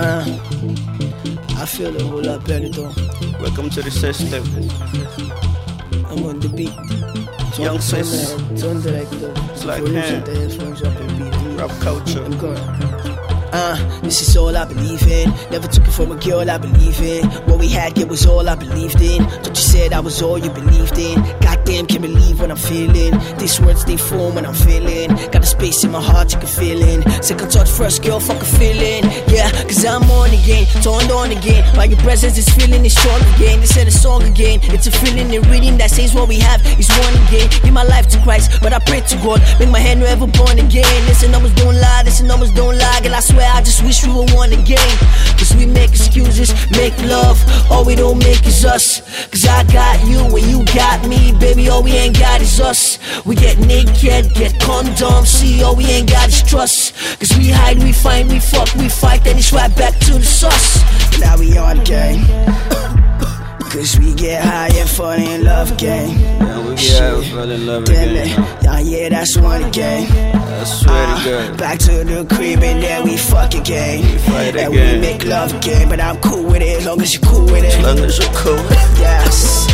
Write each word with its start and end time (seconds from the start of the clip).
Uh, 0.00 0.24
I 1.56 1.66
feel 1.66 1.96
a 1.96 2.02
whole 2.04 2.22
lot 2.22 2.46
better 2.46 2.68
though. 2.68 2.92
Welcome 3.40 3.68
to 3.70 3.82
the 3.82 3.90
system. 3.90 4.44
I'm 6.06 6.24
on 6.24 6.38
the 6.38 6.48
beat. 6.48 6.70
Yung6ix. 7.58 8.60
Turn 8.60 8.80
director. 8.80 9.32
It's 9.52 9.64
like 9.64 9.82
Producer, 9.82 10.00
hand. 10.00 10.26
the 10.26 10.34
headphones 10.38 10.82
up 10.82 10.96
and 11.00 11.18
beat. 11.18 11.60
Rap 11.60 11.70
culture. 11.80 12.22
I'm 12.24 12.38
going. 12.38 13.37
Uh, 13.52 14.00
this 14.00 14.20
is 14.20 14.36
all 14.36 14.56
I 14.56 14.64
believe 14.64 15.02
in. 15.06 15.30
Never 15.50 15.68
took 15.68 15.86
it 15.86 15.92
from 15.92 16.12
a 16.12 16.16
girl 16.16 16.50
I 16.50 16.58
believe 16.58 17.00
in. 17.00 17.24
What 17.48 17.58
we 17.58 17.68
had, 17.68 17.96
it 17.98 18.08
was 18.08 18.26
all 18.26 18.48
I 18.48 18.54
believed 18.54 19.00
in. 19.00 19.22
Don't 19.22 19.48
you 19.48 19.54
said 19.56 19.92
I 19.92 20.00
was 20.00 20.20
all 20.22 20.38
you 20.38 20.50
believed 20.50 20.98
in. 20.98 21.20
Goddamn, 21.40 21.86
can't 21.86 22.02
believe 22.02 22.40
what 22.40 22.50
I'm 22.50 22.56
feeling. 22.56 23.18
These 23.38 23.60
words 23.60 23.84
they 23.84 23.96
form 23.96 24.34
when 24.34 24.44
I'm 24.44 24.54
feeling. 24.54 25.08
Got 25.32 25.42
a 25.42 25.46
space 25.46 25.82
in 25.84 25.92
my 25.92 26.02
heart 26.02 26.32
you 26.32 26.38
can 26.38 26.48
feel 26.48 26.82
in. 26.82 27.02
Second 27.22 27.50
thought, 27.52 27.68
first 27.68 28.02
girl, 28.02 28.20
fuck 28.20 28.42
a 28.42 28.44
feeling. 28.44 29.04
Yeah, 29.28 29.50
cause 29.62 29.84
I'm 29.84 30.02
on 30.10 30.30
again, 30.30 30.66
turned 30.82 31.10
on 31.10 31.30
again. 31.30 31.64
While 31.76 31.88
your 31.88 32.00
presence 32.00 32.36
is 32.36 32.48
feeling 32.50 32.84
is 32.84 32.94
strong 32.98 33.20
again. 33.34 33.60
This 33.60 33.76
ain't 33.78 33.88
a 33.88 33.92
song 33.92 34.22
again. 34.24 34.60
It's 34.64 34.86
a 34.86 34.90
feeling 34.90 35.34
and 35.34 35.46
reading 35.46 35.78
that 35.78 35.90
says 35.90 36.14
what 36.14 36.28
we 36.28 36.38
have 36.40 36.60
is 36.78 36.88
one 36.88 37.14
again. 37.26 37.48
Give 37.62 37.72
my 37.72 37.84
life 37.84 38.08
to 38.08 38.20
Christ, 38.22 38.60
but 38.60 38.72
I 38.72 38.78
pray 38.80 39.00
to 39.00 39.16
God. 39.24 39.40
Make 39.58 39.70
my 39.70 39.80
hand 39.80 40.00
never 40.00 40.26
born 40.26 40.58
again. 40.58 41.06
Listen, 41.06 41.30
numbers 41.30 41.54
don't 41.54 41.74
lie, 41.74 42.02
listen, 42.04 42.26
numbers 42.26 42.52
don't 42.52 42.76
lie. 42.76 43.00
Girl, 43.02 43.14
I 43.14 43.20
swear 43.20 43.37
I 43.44 43.60
just 43.62 43.82
wish 43.82 44.06
we 44.06 44.12
were 44.12 44.26
one 44.34 44.52
again. 44.52 44.90
Cause 45.38 45.54
we 45.54 45.66
make 45.66 45.90
excuses, 45.90 46.52
make 46.70 46.96
love. 47.04 47.38
All 47.70 47.84
we 47.84 47.94
don't 47.94 48.18
make 48.18 48.46
is 48.46 48.64
us. 48.64 49.00
Cause 49.30 49.46
I 49.46 49.64
got 49.64 50.04
you 50.06 50.20
and 50.20 50.46
you 50.46 50.64
got 50.74 51.06
me. 51.06 51.32
Baby, 51.38 51.68
all 51.68 51.82
we 51.82 51.92
ain't 51.92 52.18
got 52.18 52.40
is 52.40 52.60
us. 52.60 52.98
We 53.24 53.34
get 53.36 53.58
naked, 53.58 54.34
get 54.34 54.52
condoms. 54.60 55.26
See, 55.26 55.62
all 55.62 55.76
we 55.76 55.84
ain't 55.86 56.10
got 56.10 56.28
is 56.28 56.42
trust. 56.42 56.94
Cause 57.18 57.36
we 57.36 57.50
hide, 57.50 57.78
we 57.78 57.92
find, 57.92 58.28
we 58.28 58.40
fuck, 58.40 58.74
we 58.74 58.88
fight. 58.88 59.24
Then 59.24 59.36
it's 59.36 59.52
right 59.52 59.74
back 59.76 59.98
to 60.00 60.07
love 65.68 65.78
gang. 65.78 66.10
Yeah, 66.18 66.68
we 66.68 66.74
get 66.76 67.02
out, 67.02 67.24
fall 67.24 67.50
in 67.50 67.66
love 67.66 67.84
Damn 67.84 68.08
again. 68.10 68.16
it. 68.16 68.62
Yeah, 68.64 68.78
yeah, 68.80 69.08
that's 69.08 69.36
one 69.36 69.64
again. 69.64 70.36
I 70.36 70.64
swear 70.64 71.06
to 71.06 71.12
Uh, 71.12 71.24
God. 71.48 71.58
back 71.58 71.78
to 71.80 72.04
the 72.04 72.24
crib 72.34 72.62
and 72.62 72.82
then 72.82 73.04
we 73.04 73.16
fuck 73.16 73.54
again. 73.54 74.02
fight 74.20 74.56
and 74.56 74.72
again. 74.74 74.94
we 74.94 75.00
make 75.00 75.24
love 75.24 75.54
again, 75.54 75.88
but 75.88 76.00
I'm 76.00 76.16
cool 76.18 76.42
with 76.44 76.62
it 76.62 76.78
as 76.78 76.86
long 76.86 77.00
as 77.00 77.14
you're 77.14 77.22
cool 77.22 77.44
with 77.44 77.64
it. 77.64 77.74
As 77.74 77.84
long 77.84 77.98
as 77.98 78.18
you're 78.18 78.32
cool. 78.34 78.56
Yes, 78.98 79.66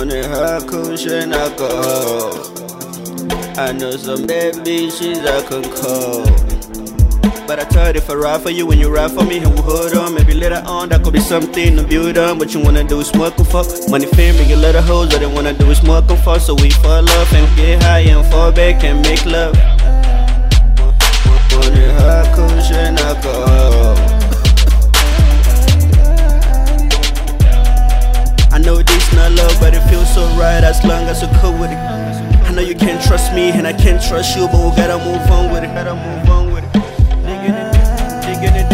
I'm 0.00 0.08
on 0.08 0.16
a 0.16 0.28
hard 0.28 0.66
cushion 0.66 1.34
alcohol. 1.34 2.32
I 3.58 3.70
know 3.72 3.90
some 3.90 4.26
bad 4.26 4.54
bitches 4.64 5.20
I 5.26 5.46
can 5.46 5.62
call. 5.76 6.24
But 7.46 7.58
I 7.58 7.64
thought 7.64 7.96
if 7.96 8.08
I 8.08 8.14
ride 8.14 8.40
for 8.40 8.48
you 8.48 8.64
when 8.64 8.78
you 8.78 8.88
ride 8.88 9.10
for 9.10 9.24
me, 9.26 9.40
and 9.44 9.52
we 9.52 9.60
hold 9.60 9.94
on. 9.94 10.14
Maybe 10.14 10.32
later 10.32 10.62
on 10.64 10.88
that 10.88 11.04
could 11.04 11.12
be 11.12 11.20
something 11.20 11.76
to 11.76 11.82
build 11.82 12.16
on. 12.16 12.38
What 12.38 12.54
you 12.54 12.60
wanna 12.60 12.82
do 12.82 13.00
is 13.00 13.08
smoke 13.08 13.36
and 13.36 13.46
fuck. 13.46 13.66
Money, 13.90 14.06
fame, 14.06 14.36
a 14.36 14.56
lot 14.56 14.74
of 14.74 14.84
hoes. 14.84 15.12
What 15.12 15.20
they 15.20 15.26
wanna 15.26 15.52
do 15.52 15.70
is 15.70 15.76
smoke 15.80 16.08
and 16.08 16.18
fuck. 16.20 16.40
So 16.40 16.54
we 16.54 16.70
fall 16.70 17.06
off 17.06 17.34
and 17.34 17.56
get 17.58 17.82
high 17.82 17.98
and 17.98 18.24
fall 18.32 18.50
back 18.52 18.82
and 18.82 19.02
make 19.02 19.26
love. 19.26 19.54
But 30.14 30.26
it 30.26 30.34
feels 30.34 30.34
so 30.34 30.40
right 30.40 30.64
as 30.64 30.82
long 30.84 31.04
as 31.08 31.22
you're 31.22 31.30
cool 31.40 31.52
with 31.58 31.70
it. 31.70 31.78
I 31.78 32.52
know 32.52 32.62
you 32.62 32.74
can't 32.74 33.02
trust 33.02 33.32
me 33.34 33.50
and 33.50 33.66
I 33.66 33.72
can't 33.72 34.02
trust 34.02 34.36
you, 34.36 34.46
but 34.46 34.58
we 34.58 34.76
gotta 34.76 34.98
move 34.98 35.30
on 35.30 35.52
with 35.52 35.64
it. 35.64 35.68
Gotta 35.74 35.94
move 35.94 36.28
on 36.28 36.52
with 36.52 36.64
it. 36.64 36.72
Digging 37.22 37.54
it, 37.54 37.70
digging 38.26 38.56
it, 38.56 38.68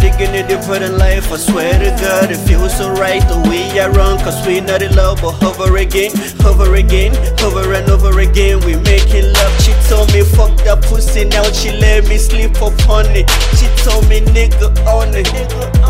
digging 0.00 0.34
it 0.34 0.48
deeper 0.48 0.78
than 0.78 0.98
life. 0.98 1.30
I 1.32 1.36
swear 1.36 1.72
to 1.78 1.90
God, 2.00 2.30
it 2.30 2.38
feels 2.46 2.76
so 2.76 2.90
right 2.92 3.22
the 3.28 3.38
way 3.48 3.80
I 3.80 3.88
run, 3.88 4.18
cause 4.18 4.46
we 4.46 4.60
not 4.60 4.82
in 4.82 4.94
love, 4.94 5.20
but 5.22 5.32
hover 5.32 5.76
again, 5.76 6.12
hover 6.40 6.74
again, 6.74 7.14
hover 7.38 7.72
and 7.72 7.88
over 7.90 8.18
again. 8.20 8.60
We 8.66 8.76
making 8.76 9.32
love. 9.32 9.52
She 9.62 9.72
told 9.88 10.12
me 10.12 10.22
fuck 10.22 10.56
that 10.64 10.82
pussy, 10.82 11.24
now 11.24 11.44
she 11.52 11.70
let 11.72 12.08
me 12.08 12.18
sleep 12.18 12.56
upon 12.56 13.06
it. 13.14 13.30
She 13.58 13.66
told 13.84 14.08
me 14.08 14.20
nigga 14.20 14.74
on 14.86 15.14
it, 15.14 15.26
nigga 15.26 15.86
on. 15.86 15.89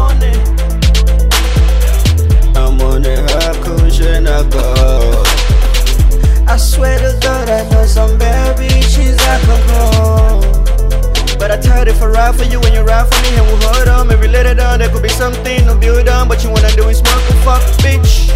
Some 7.90 8.16
bad 8.18 8.56
bitches 8.56 9.18
I 9.18 9.36
can. 9.44 11.38
But 11.38 11.50
I 11.50 11.60
tried 11.60 11.88
if 11.88 12.00
I 12.00 12.06
ride 12.06 12.36
for 12.36 12.44
you 12.44 12.60
when 12.60 12.72
you 12.72 12.82
ride 12.82 13.08
for 13.12 13.20
me, 13.22 13.30
and 13.36 13.46
we'll 13.46 13.60
hold 13.66 13.88
on. 13.88 14.06
Maybe 14.06 14.28
later 14.28 14.54
down 14.54 14.78
there 14.78 14.90
could 14.90 15.02
be 15.02 15.08
something 15.08 15.66
to 15.66 15.74
build 15.74 16.08
on. 16.08 16.28
But 16.28 16.44
you 16.44 16.50
wanna 16.50 16.70
do 16.70 16.88
is 16.88 16.98
smoke 16.98 17.26
and 17.30 17.40
fuck, 17.40 17.62
bitch. 17.82 18.30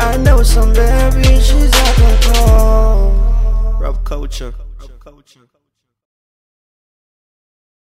I 0.00 0.16
know 0.16 0.42
some 0.42 0.72
bad 0.72 1.12
bitches 1.12 1.72
I 1.74 1.90
can 1.98 2.14
call. 2.22 3.78
Rap 3.80 4.02
culture. 4.04 4.54